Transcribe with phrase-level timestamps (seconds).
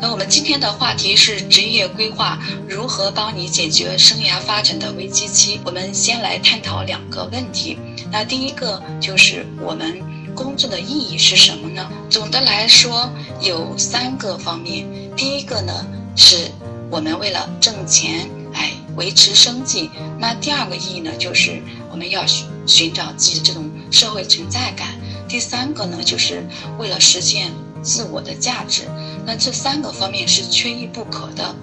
[0.00, 2.38] 那我们今天的话题是职业规划
[2.68, 5.60] 如何帮你解决生涯发展的危机期。
[5.64, 7.76] 我们先来探讨两个问题。
[8.12, 10.00] 那第一个就是我们
[10.36, 11.90] 工作的意义是什么呢？
[12.08, 14.86] 总的来说有三个方面。
[15.16, 15.84] 第一个呢
[16.16, 16.48] 是
[16.90, 19.90] 我们为了挣钱，哎，维持生计。
[20.20, 21.60] 那第二个意义呢就是
[21.90, 24.96] 我们要寻寻找自己的这种社会存在感。
[25.28, 26.46] 第三个呢就是
[26.78, 27.50] 为了实现
[27.82, 28.82] 自我的价值。
[29.28, 31.54] 那这三个方面是缺一不可的。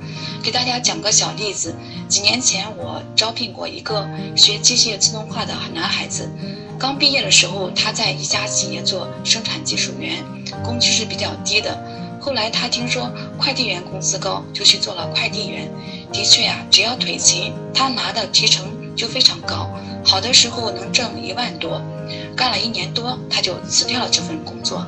[0.43, 1.73] 给大家讲个小例子，
[2.07, 6.29] 几年前我招聘过一个学机械自动化的男孩子，
[6.77, 10.23] 刚毕业的时候他在一家企业做生产技术员，
[10.63, 11.75] 工资是比较低的。
[12.21, 15.67] 后来他听说快递员工资高，就去做了快递员。
[16.13, 18.63] 的确呀，只要腿勤，他拿的提成
[18.95, 19.71] 就非常高，
[20.05, 21.81] 好的时候能挣一万多。
[22.37, 24.85] 干了一年多，他就辞掉了这份工作。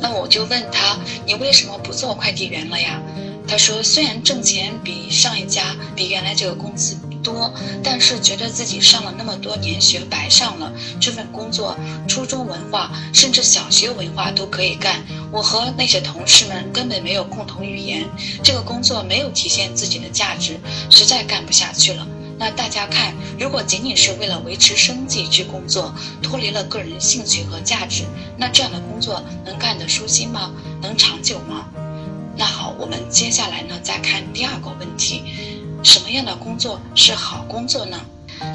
[0.00, 3.00] 那我就问他，你为什么不做快递员了呀？
[3.46, 7.50] 他说，虽然挣钱比上一家比原来这个工资多，
[7.82, 10.70] 但是觉得自己上了那么多年学白上了。
[11.00, 11.74] 这份工作，
[12.06, 15.02] 初中文化甚至小学文化都可以干。
[15.32, 18.04] 我和那些同事们根本没有共同语言，
[18.42, 22.06] 这个工作没有体现自己的价值，实在干不下去了。
[22.38, 28.04] 那大家看，如果仅仅是为了维持生计去工作，脱离了个人兴趣和价值，
[28.36, 30.52] 那这样的工作能干得舒心吗？
[30.80, 31.66] 能长久吗？
[32.36, 35.24] 那好，我们接下来呢，再看第二个问题：
[35.82, 38.00] 什么样的工作是好工作呢？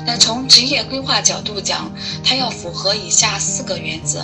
[0.08, 1.92] 那从职业规划角度讲，
[2.24, 4.24] 它要符合以下四个原则：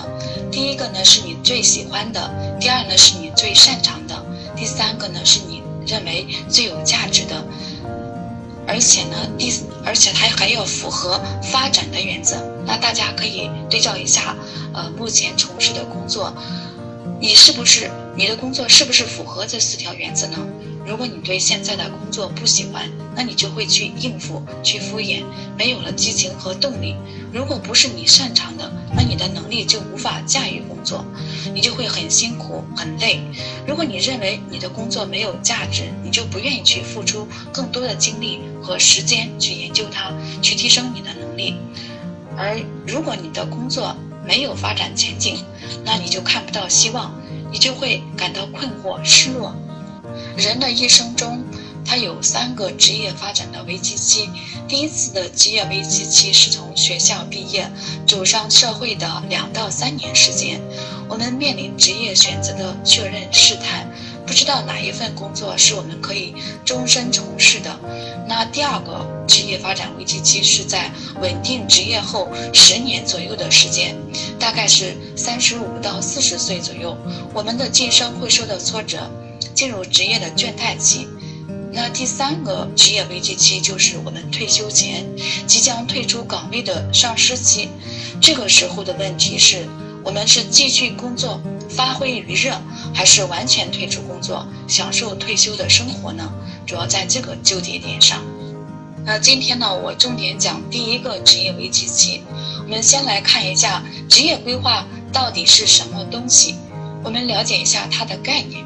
[0.50, 2.22] 第一个呢是你最喜欢的；
[2.62, 4.16] 第二呢是你最擅长的；
[4.56, 7.44] 第三个呢是你认为最有价值的。
[8.70, 9.52] 而且呢，第
[9.84, 12.36] 而且它还要符合发展的原则。
[12.68, 14.36] 那大家可以对照一下，
[14.74, 16.32] 呃，目前从事的工作，
[17.20, 20.38] 你是不是你的工作是不是符合这四条原则呢？
[20.90, 25.24] 如果你对现在的工作不喜欢，那你就会去应付、去敷衍，
[25.56, 26.96] 没有了激情和动力。
[27.32, 31.06] 如果不是你擅长的，那你的能力就无法驾驭工作，
[31.54, 33.22] 你就会很辛苦、很累。
[33.68, 40.12] 如果你认为你的工作没有价值，你就不愿意去付出更多的精力和时间去研究它，
[40.42, 41.54] 去提升你的能力。
[42.36, 43.96] 而如果你的工作
[44.26, 45.38] 没有发展前景，
[45.86, 47.14] 那你就看不到希望，
[47.52, 49.56] 你就会感到困惑、失落。
[50.38, 51.44] 人的一生中，
[51.86, 54.30] 他有三个职业发展的危机期。
[54.68, 57.70] 第一次的职业危机期是从学校毕业
[58.08, 60.62] 走上社会的两到三年时间，
[61.08, 63.90] 我们面临职业选择的确认试探，
[64.28, 67.80] 不知道哪一份工作是我们可以终身从事的。
[68.28, 73.96] 那第二个职业发展危机期是在稳定职业后十年左右的时间，
[74.38, 76.96] 大概是三十五到四十岁左右，
[77.34, 79.10] 我们的晋升会受到挫折。
[79.54, 81.08] 进入职业的倦怠期，
[81.72, 85.06] 那第三个职业危机期就是我们退休前
[85.46, 87.70] 即将退出岗位的丧失期。
[88.22, 89.68] 这个时候的问题是，
[90.04, 92.60] 我们是继续工作发挥余热，
[92.94, 96.30] 还是完全退出工作享受退休的生活呢？
[96.66, 98.22] 主要在这个纠结点上。
[99.06, 102.22] 那今天呢，我重点讲第一个职业危机期。
[102.64, 106.56] 我们先来看一下职业规划到底是什么东西，
[107.04, 108.64] 我们了解一下它的概念。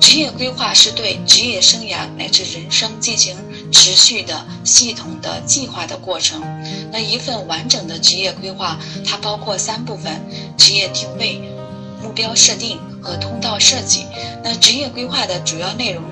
[0.00, 3.36] 职业规划是对职业生涯乃至人生进行
[3.70, 6.42] 持续的、系统的计划的过程。
[6.90, 10.20] 那一份完整的职业规划，它包括三部分：
[10.56, 11.40] 职业定位、
[12.02, 14.06] 目标设定和通道设计。
[14.42, 16.02] 那职业规划的主要内容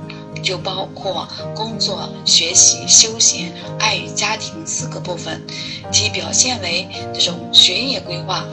[0.44, 5.42] 就包括工作、学习、休闲、爱与家庭四个部分，
[5.91, 8.45] 其表现为这种学业规划、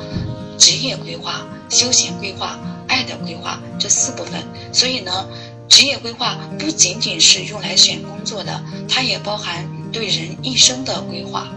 [0.58, 2.58] 职业规划、休闲规划。
[2.96, 5.28] 爱的规划这四部分，所以呢，
[5.68, 11.50] 职业规划不仅仅是用来选工作的，它也包含对人一生的规划。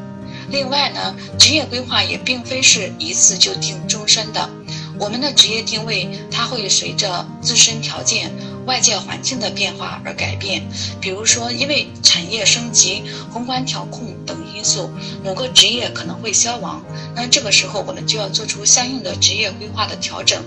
[0.51, 4.51] 另外呢，职业规划也并非是一次就定终身的。
[4.99, 8.33] 我们的职业定位，它会随着自身条件、
[8.67, 10.61] 外界环境的变化而改变。
[11.01, 14.91] 比如说，因为产业升级、宏观调控等因素，
[15.25, 16.83] 某个职业可能会消亡。
[17.15, 20.43] 那这个时候，我们就要做出相应的职业规划的调整。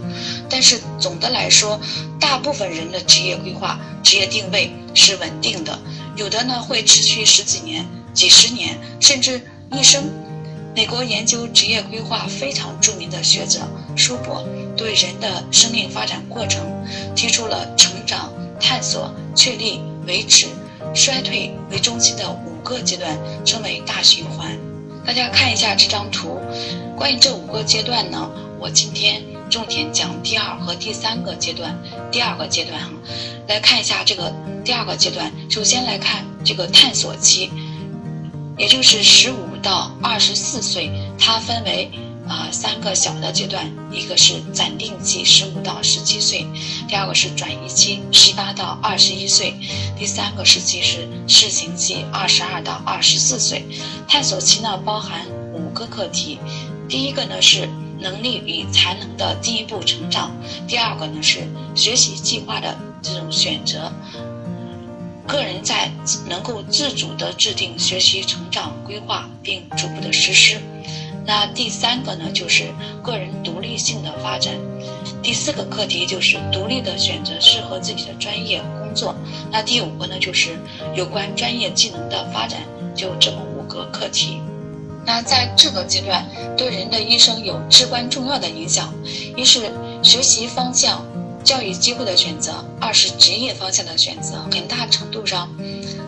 [0.50, 1.80] 但是总的来说，
[2.20, 5.80] 大部分人的职业规划、职业定位是稳定的，
[6.18, 9.42] 有的呢会持续十几年，几十年，甚至
[9.72, 10.04] 一生。
[10.74, 13.60] 美国研究职业规划非常著名的学者
[13.98, 14.48] 舒伯
[14.78, 16.64] 对人的生命发展过程
[17.14, 20.48] 提出了成长、探索、确立、维持、
[20.96, 24.58] 衰退为中心的五个阶段，称为大循环。
[25.06, 26.40] 大家看一下这张图，
[26.96, 28.30] 关于这五个阶段呢，
[28.60, 31.78] 我今天重点讲第二和第三个阶段。
[32.12, 32.90] 第二个阶段哈，
[33.48, 35.32] 来看一下这个第二个阶段。
[35.50, 37.52] 首先来看这个探索期，
[38.58, 39.52] 也就是十五。
[39.64, 41.92] 到二十四岁，它分为
[42.32, 46.46] 啊三个小的阶段，一个是暂定期，十五到十七岁；
[46.88, 49.54] 第二个是转移期，十八到二十一岁；
[50.00, 53.66] 第三个时期是试行期，二十二到二十四岁。
[54.08, 56.40] 探索期呢包含五个课题，
[56.88, 57.68] 第一个呢是
[58.00, 60.32] 能力与才能的进一步成长，
[60.70, 61.40] 第二个呢是
[61.76, 63.92] 学习计划的这种选择。
[65.28, 65.92] 个人在
[66.28, 70.62] 能够自主的制定学习成长规划，并逐步的实施。
[71.26, 72.74] 那第三个呢，就是
[73.04, 74.54] 个人独立性的发展。
[75.22, 79.16] 第四个课题就是独立的选择适合自己的专业工作。
[79.52, 80.60] 那第五个呢，就是
[80.96, 82.62] 有关专业技能的发展。
[82.96, 84.42] 就这么五个课题。
[85.06, 86.26] 那在这个阶段，
[86.58, 88.94] 对人的一生有至关重要的影响。
[89.36, 89.72] 一是
[90.04, 91.06] 学习方向。
[91.44, 95.50] 教育机会的选择，二是职业方向的选择，很大程度上，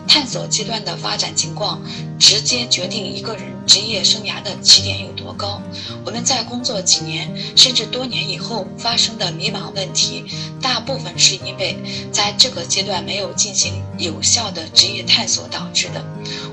[0.06, 1.80] 探索阶段的发展情况，
[2.18, 5.60] 直接决定一个人职业生涯的起点有多高。
[6.04, 10.24] 我们在工作几年甚至多年以后发生的迷茫问题，
[10.60, 11.76] 大部分是因为
[12.12, 16.04] 在这个阶段没有进行有效的职业探索导致的。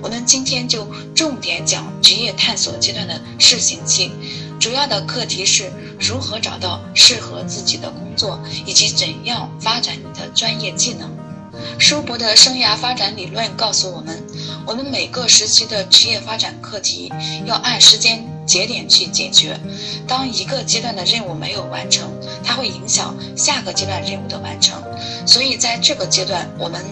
[0.01, 4.11] 我们今天就重点讲职业探索阶段的试行期。
[4.59, 11.20] 主要的课题是如何找到适合自己的工作，以及怎样发展你的专业技能。
[11.79, 14.23] 舒伯的生涯发展理论告诉我们，
[14.65, 17.11] 我们每个时期的职业发展课题
[17.45, 19.59] 要按时间节点去解决。
[20.07, 22.09] 当一个阶段的任务没有完成，
[22.43, 24.81] 它会影响下个阶段任务的完成。
[25.25, 26.83] 所以在这个阶段，我们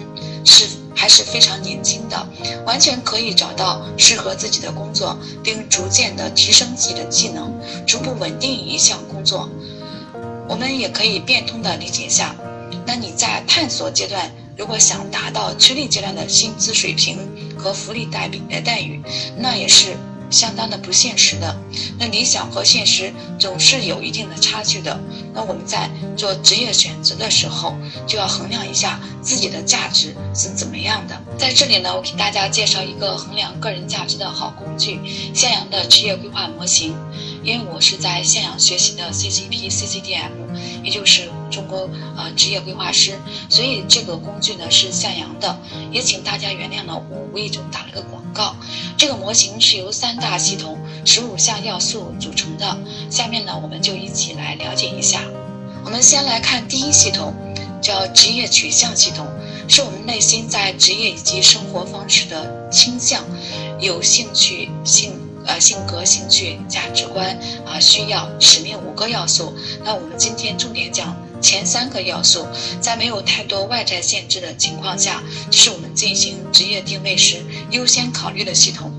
[0.45, 0.67] 是。
[0.95, 2.27] 还是非常年轻的，
[2.65, 7.53] 完全可以找到适合自己的工作，并逐渐的提升自己的技能，
[7.87, 9.49] 逐步稳定一项工作。
[10.49, 12.35] 我们也可以变通的理解下，
[12.85, 17.17] 那你在探索阶段，如果想达到确立阶段的薪资水平
[17.57, 19.01] 和福利待遇待遇，
[19.37, 19.95] 那也是。
[20.31, 21.57] 相当的不现实的，
[21.97, 24.99] 那理想和现实总是有一定的差距的。
[25.33, 27.75] 那我们在做职业选择的时候，
[28.05, 31.19] 就要衡量一下自己的价值是怎么样的。
[31.35, 34.99] 在这里呢，我给大家介绍一个衡量个人价值的好工具——
[35.33, 36.93] 向阳的职业规划模型。
[37.43, 40.29] 因为我是在向阳学习的 CCP、CCDM，
[40.83, 43.17] 也就是中国呃职业规划师，
[43.49, 45.57] 所以这个工具呢是向阳的。
[45.91, 48.55] 也请大家原谅了，我无意中打了个广告。
[48.97, 52.77] 这个模型是由三大系统、十五项要素组成的。
[53.09, 55.21] 下面呢，我们就一起来了解一下。
[55.83, 57.33] 我们先来看第一系统，
[57.81, 59.27] 叫职业取向系统，
[59.67, 63.23] 是我们内心在职业以及生活方式的倾向、
[63.79, 65.13] 有兴趣性。
[65.45, 67.35] 呃，性格、兴趣、价值观
[67.65, 69.51] 啊，需要、使命五个要素。
[69.83, 72.45] 那我们今天重点讲前三个要素，
[72.81, 78.91] 在没有太多外在限制的情况下，是我们进行职业定位时优先考虑的系统。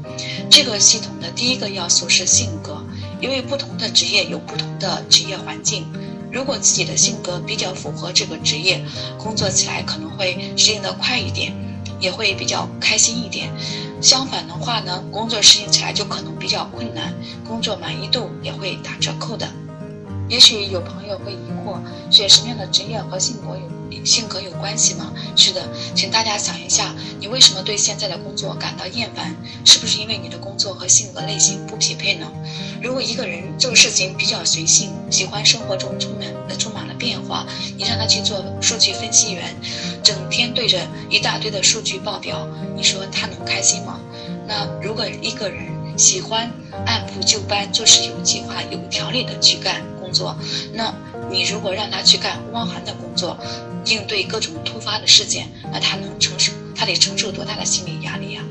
[0.50, 2.84] 这个系统的第一个要素是性格，
[3.20, 5.86] 因为不同的职业有不同的职业环境。
[6.32, 8.84] 如果自己的性格比较符合这个职业，
[9.18, 11.52] 工作起来可能会适应的快一点，
[12.00, 13.50] 也会比较开心一点。
[14.00, 17.12] 相反的话呢，工作适应起来就可能比较困难，
[17.46, 19.46] 工作满意度也会打折扣的。
[20.30, 23.58] 也许有朋友会疑惑，选什么样的职业和性格
[23.90, 25.12] 有性格有关系吗？
[25.34, 29.34] 是的，请大家想一下，你为什么对现在的工作感到厌烦？
[29.64, 32.30] 是不是因为你的工作和性格类型不匹配呢？
[32.80, 37.44] 如果一个人做事情比较随性，喜欢生活中充满充满了变化，
[37.76, 39.52] 你让他去做数据分析员，
[40.04, 40.78] 整天对着
[41.10, 42.46] 一大堆的数据报表，
[42.76, 43.98] 你说他能开心吗？
[44.46, 45.66] 那如果一个人
[45.98, 46.48] 喜欢
[46.86, 50.36] 按部就班、做事有计划、有条理的去干工作，
[50.74, 50.92] 那
[51.30, 53.38] 你如果让他去干汪涵的工作，
[53.86, 56.52] 应对各种突发的事件，那他能承受？
[56.74, 58.42] 他得承受多大的心理压力呀？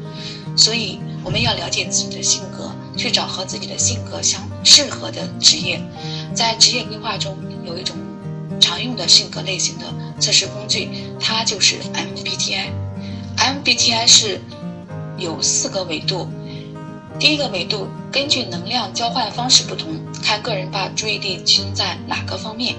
[0.55, 2.71] 所以我们要了解自己的性格。
[2.97, 5.81] 去找和自己的性格相适合的职业，
[6.35, 7.95] 在职业规划中有一种
[8.59, 9.85] 常用的性格类型的
[10.19, 12.71] 测试工具，它就是 MBTI。
[13.37, 14.41] MBTI 是
[15.17, 16.27] 有四个维度，
[17.17, 19.95] 第一个维度根据能量交换方式不同，
[20.29, 22.75] 看个人把注意力集中在哪个方面。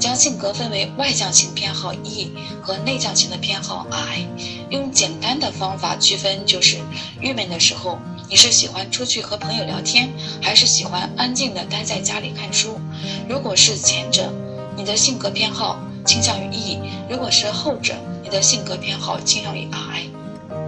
[0.00, 2.32] 将性格分为外向型偏好 E
[2.62, 4.26] 和内向型的偏好 I。
[4.70, 6.78] 用简单的方法区分，就是
[7.20, 7.98] 郁闷的时候，
[8.30, 10.08] 你是喜欢出去和朋友聊天，
[10.40, 12.80] 还是喜欢安静的待在家里看书？
[13.28, 14.32] 如果是前者，
[14.74, 16.78] 你的性格偏好倾向于 E；
[17.10, 20.04] 如果是后者，你的性格偏好倾向于 I。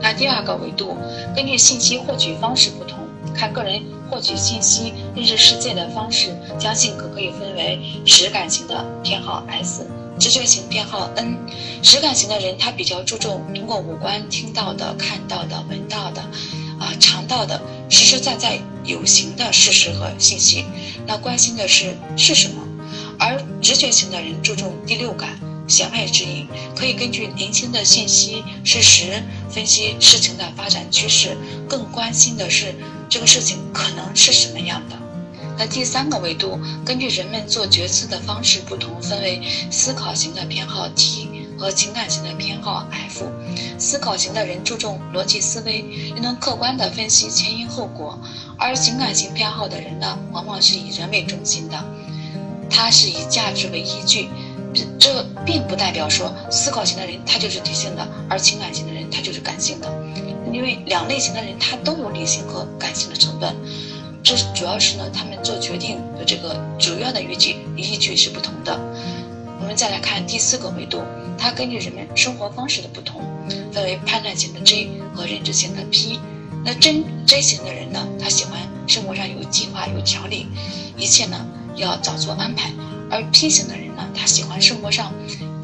[0.02, 0.98] 那第二个维度，
[1.34, 2.95] 根据信息获取方式不同，
[3.36, 9.86] 看个人获取信息、认识世界的方式，将性格可以分为实感型的偏好 S，
[10.18, 11.36] 直觉型偏好 N。
[11.82, 16.22] 实感型的人，他比较注重通过五官听到的、看到的、闻到的，
[16.80, 20.64] 啊，尝到的，实实在在有形的事实和信息。
[21.06, 22.62] 那关心的是是什么？
[23.18, 25.38] 而直觉型的人注重第六感。
[25.68, 31.36] 弦外之音，可以根据零星的信息、事实分析事情的发展趋势，
[31.68, 32.72] 更关心的是
[33.08, 34.96] 这个事情可能是什么样的。
[35.58, 43.24] 那第三个维度，根据人们做决策的方式不同，分为思考型的偏好 T 和情感型的偏好 F。
[43.78, 48.18] 思考型的人注重逻辑思维，又能客观地分析前因后果；
[48.58, 51.82] 而情感型偏好的人呢，往往是以人为中心的，
[52.68, 54.28] 他是以价值为依据。
[54.98, 59.90] 这并不代表说思考型的人他就是理性的，而情感型的人他就是感性的，
[60.52, 63.54] 因为两类型的人他都有理性和感性的成分，
[64.22, 68.78] 这主要是呢他们做决定的这个主要的依据依据是不同的。
[69.60, 71.02] 我们再来看第四个维度，
[71.38, 73.22] 它根据人们生活方式的不同，
[73.72, 76.20] 分为判断型的 J 和认知型的 P。
[76.64, 80.46] 那真 J 型的人呢，他喜欢生活上有计划有条理，
[80.96, 82.70] 一切呢要早做安排。
[83.10, 85.12] 而 P 型的人呢，他喜欢生活上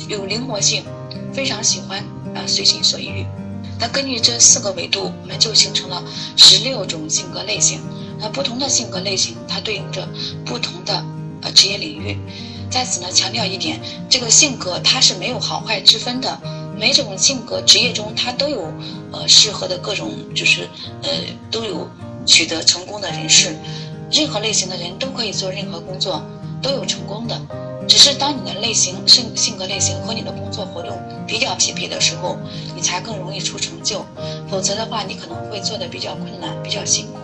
[0.09, 0.85] 有灵活性，
[1.33, 1.99] 非常喜欢
[2.35, 3.27] 啊随心所欲。
[3.83, 6.01] 那根据这四个维度，我们就形成了
[6.37, 7.81] 十六种性格类型。
[8.21, 10.09] 那不同的性格类型，它对应着
[10.47, 11.05] 不同的
[11.41, 12.17] 呃职业领域。
[12.71, 16.41] 在此呢，强调一点，这个性格它是没有好坏之分的，
[16.79, 18.73] 每种性格职业中它都有
[19.11, 20.69] 呃适合的各种，就是
[21.03, 21.11] 呃
[21.51, 21.91] 都有
[22.25, 23.57] 取得成功的人士。
[24.12, 26.23] 任何类型的人都可以做任何工作。
[26.62, 27.37] 都有成功的，
[27.89, 32.39] 只是当你的类型性性格类型和你的工作活动比较匹配的时候，
[32.75, 34.05] 你才更容易出成就。
[34.51, 37.19] 否则的话，你可能会做的比较困难，比较辛苦。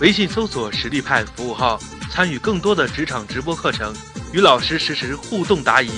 [0.00, 1.78] 微信搜索“实力派”服务号，
[2.10, 3.94] 参与更多的职场直播课程，
[4.32, 5.88] 与老师实时互动答疑。